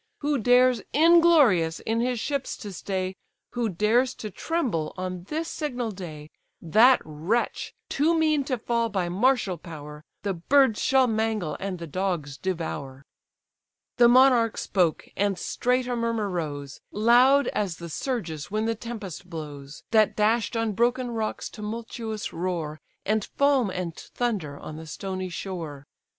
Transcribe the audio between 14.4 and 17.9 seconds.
spoke; and straight a murmur rose, Loud as the